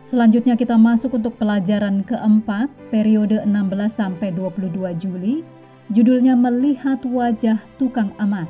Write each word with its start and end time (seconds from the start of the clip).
Selanjutnya 0.00 0.56
kita 0.56 0.80
masuk 0.80 1.20
untuk 1.20 1.36
pelajaran 1.36 2.00
keempat, 2.08 2.72
periode 2.88 3.44
16 3.44 3.52
sampai 3.92 4.32
22 4.32 4.96
Juli. 4.96 5.44
Judulnya 5.90 6.38
Melihat 6.38 7.02
Wajah 7.04 7.60
Tukang 7.76 8.14
Emas. 8.16 8.48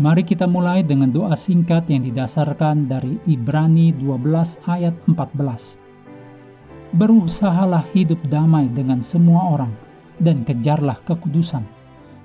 Mari 0.00 0.24
kita 0.24 0.48
mulai 0.48 0.80
dengan 0.80 1.12
doa 1.12 1.36
singkat 1.36 1.84
yang 1.86 2.02
didasarkan 2.02 2.88
dari 2.88 3.20
Ibrani 3.28 3.92
12 3.94 4.56
ayat 4.64 4.96
14. 5.04 6.96
Berusahalah 6.96 7.84
hidup 7.92 8.18
damai 8.26 8.72
dengan 8.72 9.04
semua 9.04 9.52
orang 9.52 9.76
dan 10.18 10.48
kejarlah 10.48 10.96
kekudusan, 11.04 11.62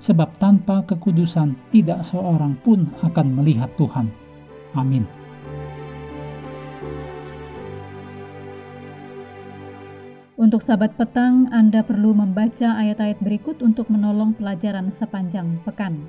sebab 0.00 0.32
tanpa 0.40 0.82
kekudusan 0.88 1.54
tidak 1.70 2.02
seorang 2.02 2.56
pun 2.64 2.88
akan 3.04 3.36
melihat 3.36 3.68
Tuhan. 3.76 4.08
Amin. 4.72 5.17
Untuk 10.38 10.62
sahabat 10.62 10.94
petang, 10.94 11.50
Anda 11.50 11.82
perlu 11.82 12.14
membaca 12.14 12.78
ayat-ayat 12.78 13.18
berikut 13.26 13.58
untuk 13.58 13.90
menolong 13.90 14.38
pelajaran 14.38 14.86
sepanjang 14.86 15.58
pekan. 15.66 16.06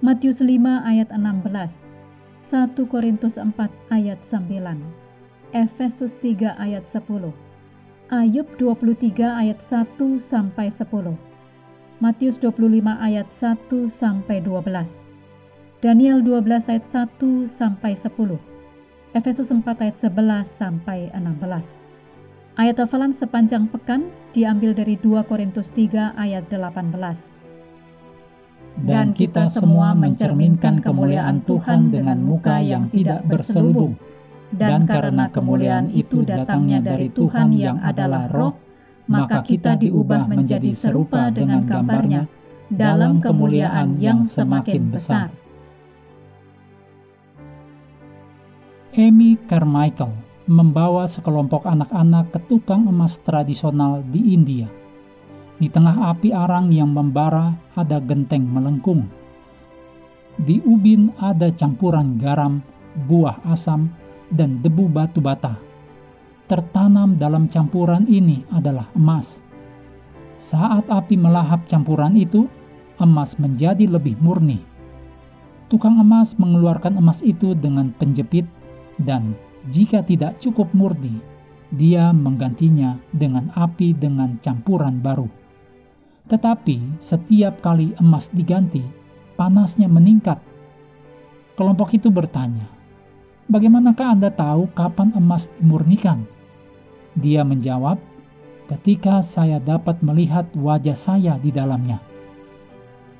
Matius 0.00 0.40
5 0.40 0.88
ayat 0.88 1.12
16, 1.12 1.92
1 2.48 2.72
Korintus 2.88 3.36
4 3.36 3.52
ayat 3.92 4.24
9, 4.24 4.80
Efesus 5.52 6.16
3 6.16 6.56
ayat 6.56 6.88
10, 6.88 7.28
Ayub 8.08 8.48
23 8.56 9.36
ayat 9.36 9.60
1 9.60 10.16
sampai 10.16 10.72
10, 10.72 11.12
Matius 12.00 12.40
25 12.40 12.88
ayat 12.88 13.28
1 13.28 13.68
sampai 13.92 14.40
12, 14.48 14.64
Daniel 15.84 16.24
12 16.24 16.72
ayat 16.72 16.88
1 16.88 17.44
sampai 17.44 17.92
10, 17.92 18.16
Efesus 19.12 19.52
4 19.52 19.60
ayat 19.84 19.96
11 20.00 20.48
sampai 20.48 21.12
16. 21.12 21.87
Ayat 22.58 22.82
hafalan 22.82 23.14
sepanjang 23.14 23.70
pekan 23.70 24.10
diambil 24.34 24.74
dari 24.74 24.98
2 24.98 25.22
Korintus 25.30 25.70
3 25.70 26.18
ayat 26.18 26.50
18. 26.50 26.90
Dan 28.82 29.14
kita 29.14 29.46
semua 29.46 29.94
mencerminkan 29.94 30.82
kemuliaan 30.82 31.46
Tuhan 31.46 31.94
dengan 31.94 32.18
muka 32.18 32.58
yang 32.58 32.90
tidak 32.90 33.22
berselubung. 33.30 33.94
Dan 34.50 34.90
karena 34.90 35.30
kemuliaan 35.30 35.94
itu 35.94 36.26
datangnya 36.26 36.82
dari 36.82 37.14
Tuhan 37.14 37.54
yang 37.54 37.78
adalah 37.78 38.26
roh, 38.26 38.58
maka 39.06 39.46
kita 39.46 39.78
diubah 39.78 40.26
menjadi 40.26 40.74
serupa 40.74 41.30
dengan 41.30 41.62
gambarnya 41.62 42.26
dalam 42.74 43.22
kemuliaan 43.22 44.02
yang 44.02 44.26
semakin 44.26 44.90
besar. 44.90 45.30
Amy 48.98 49.38
Carmichael 49.46 50.27
membawa 50.48 51.04
sekelompok 51.04 51.68
anak-anak 51.68 52.32
ke 52.32 52.40
tukang 52.48 52.88
emas 52.88 53.20
tradisional 53.20 54.00
di 54.00 54.32
India. 54.32 54.64
Di 55.60 55.68
tengah 55.68 56.08
api 56.08 56.32
arang 56.32 56.72
yang 56.72 56.88
membara 56.88 57.52
ada 57.76 58.00
genteng 58.00 58.48
melengkung. 58.48 59.04
Di 60.40 60.64
ubin 60.64 61.12
ada 61.20 61.52
campuran 61.52 62.16
garam, 62.16 62.64
buah 63.04 63.44
asam, 63.52 63.92
dan 64.32 64.64
debu 64.64 64.88
batu 64.88 65.20
bata. 65.20 65.60
Tertanam 66.48 67.20
dalam 67.20 67.44
campuran 67.52 68.08
ini 68.08 68.40
adalah 68.48 68.88
emas. 68.96 69.44
Saat 70.40 70.88
api 70.88 71.18
melahap 71.18 71.68
campuran 71.68 72.16
itu, 72.16 72.48
emas 72.96 73.36
menjadi 73.36 73.84
lebih 73.84 74.16
murni. 74.24 74.64
Tukang 75.68 76.00
emas 76.00 76.32
mengeluarkan 76.40 76.96
emas 76.96 77.20
itu 77.20 77.52
dengan 77.52 77.92
penjepit 77.92 78.48
dan 78.96 79.36
jika 79.68 80.00
tidak 80.00 80.40
cukup 80.40 80.72
murni, 80.72 81.20
dia 81.68 82.08
menggantinya 82.16 82.96
dengan 83.12 83.52
api 83.52 83.92
dengan 83.92 84.40
campuran 84.40 85.04
baru. 85.04 85.28
Tetapi 86.28 87.00
setiap 87.00 87.60
kali 87.60 87.92
emas 88.00 88.32
diganti, 88.32 88.84
panasnya 89.36 89.88
meningkat. 89.88 90.40
Kelompok 91.56 91.92
itu 91.96 92.08
bertanya, 92.08 92.68
"Bagaimanakah 93.48 94.16
Anda 94.16 94.32
tahu 94.32 94.72
kapan 94.72 95.12
emas 95.16 95.52
dimurnikan?" 95.60 96.24
Dia 97.16 97.44
menjawab, 97.44 98.00
"Ketika 98.68 99.24
saya 99.24 99.60
dapat 99.60 100.00
melihat 100.04 100.48
wajah 100.56 100.96
saya 100.96 101.36
di 101.40 101.48
dalamnya." 101.52 102.00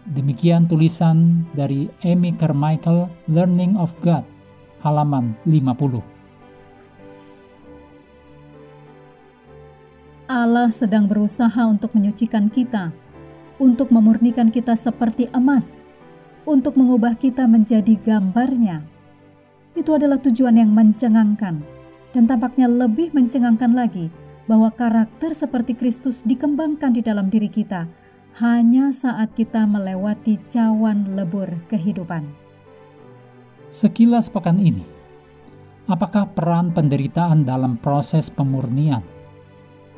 Demikian 0.08 0.64
tulisan 0.64 1.44
dari 1.53 1.84
Amy 2.00 2.32
Carmichael, 2.32 3.12
Learning 3.28 3.76
of 3.76 3.92
God, 4.00 4.25
halaman 4.81 5.37
50. 5.44 6.18
Allah 10.38 10.71
sedang 10.71 11.10
berusaha 11.10 11.66
untuk 11.66 11.99
menyucikan 11.99 12.47
kita, 12.47 12.94
untuk 13.59 13.91
memurnikan 13.91 14.47
kita 14.54 14.78
seperti 14.78 15.26
emas, 15.34 15.82
untuk 16.47 16.78
mengubah 16.78 17.19
kita 17.19 17.43
menjadi 17.50 17.99
gambarnya. 17.99 18.87
Itu 19.75 19.99
adalah 19.99 20.22
tujuan 20.22 20.54
yang 20.54 20.71
mencengangkan, 20.71 21.59
dan 22.15 22.22
tampaknya 22.31 22.71
lebih 22.71 23.10
mencengangkan 23.10 23.75
lagi 23.75 24.15
bahwa 24.47 24.71
karakter 24.71 25.34
seperti 25.34 25.75
Kristus 25.75 26.22
dikembangkan 26.22 26.94
di 26.94 27.03
dalam 27.03 27.34
diri 27.34 27.50
kita 27.50 27.91
hanya 28.38 28.94
saat 28.94 29.34
kita 29.34 29.66
melewati 29.66 30.38
cawan 30.47 31.19
lebur 31.19 31.50
kehidupan. 31.66 32.22
Sekilas 33.75 34.31
pekan 34.31 34.62
ini, 34.62 34.87
apakah 35.91 36.31
peran 36.31 36.70
penderitaan 36.70 37.43
dalam 37.43 37.75
proses 37.75 38.31
pemurnian 38.31 39.18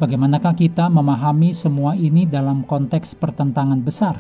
Bagaimanakah 0.00 0.56
kita 0.56 0.88
memahami 0.88 1.53
semua 1.53 1.93
ini 1.93 2.25
dalam 2.25 2.65
konteks 2.65 3.12
pertentangan 3.21 3.84
besar? 3.84 4.16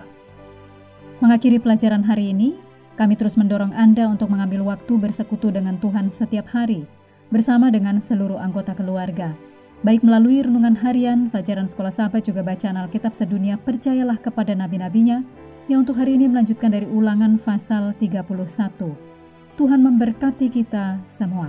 Mengakhiri 1.24 1.56
pelajaran 1.56 2.04
hari 2.04 2.36
ini, 2.36 2.60
kami 3.00 3.16
terus 3.16 3.40
mendorong 3.40 3.72
Anda 3.72 4.04
untuk 4.04 4.28
mengambil 4.28 4.60
waktu 4.68 5.00
bersekutu 5.00 5.48
dengan 5.48 5.80
Tuhan 5.80 6.12
setiap 6.12 6.52
hari, 6.52 6.84
bersama 7.32 7.72
dengan 7.72 7.96
seluruh 7.96 8.36
anggota 8.36 8.76
keluarga. 8.76 9.32
Baik 9.80 10.04
melalui 10.04 10.44
renungan 10.44 10.76
harian, 10.76 11.32
pelajaran 11.32 11.64
sekolah 11.64 11.96
sahabat 11.96 12.28
juga 12.28 12.44
bacaan 12.44 12.76
Alkitab 12.76 13.16
sedunia, 13.16 13.56
percayalah 13.56 14.20
kepada 14.20 14.52
nabi-nabinya, 14.52 15.24
yang 15.72 15.88
untuk 15.88 15.96
hari 15.96 16.20
ini 16.20 16.28
melanjutkan 16.28 16.76
dari 16.76 16.84
ulangan 16.84 17.40
pasal 17.40 17.96
31. 17.96 18.20
Tuhan 19.56 19.80
memberkati 19.80 20.52
kita 20.52 21.00
semua. 21.08 21.48